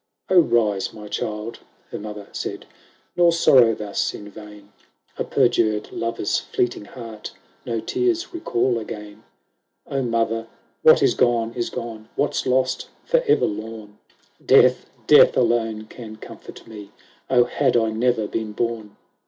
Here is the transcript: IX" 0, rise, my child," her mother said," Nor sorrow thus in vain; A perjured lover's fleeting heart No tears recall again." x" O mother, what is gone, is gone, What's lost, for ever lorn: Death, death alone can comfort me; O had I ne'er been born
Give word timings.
IX" 0.31 0.35
0, 0.39 0.41
rise, 0.47 0.93
my 0.95 1.07
child," 1.07 1.59
her 1.91 1.99
mother 1.99 2.25
said," 2.31 2.65
Nor 3.15 3.31
sorrow 3.31 3.75
thus 3.75 4.15
in 4.15 4.29
vain; 4.31 4.73
A 5.19 5.23
perjured 5.23 5.91
lover's 5.91 6.39
fleeting 6.39 6.85
heart 6.85 7.33
No 7.67 7.79
tears 7.79 8.33
recall 8.33 8.79
again." 8.79 9.23
x" 9.85 9.95
O 9.97 10.01
mother, 10.01 10.47
what 10.81 11.03
is 11.03 11.13
gone, 11.13 11.53
is 11.53 11.69
gone, 11.69 12.09
What's 12.15 12.47
lost, 12.47 12.89
for 13.05 13.21
ever 13.27 13.45
lorn: 13.45 13.99
Death, 14.43 14.87
death 15.05 15.37
alone 15.37 15.85
can 15.85 16.15
comfort 16.15 16.65
me; 16.65 16.89
O 17.29 17.43
had 17.43 17.77
I 17.77 17.91
ne'er 17.91 18.25
been 18.27 18.53
born 18.53 18.97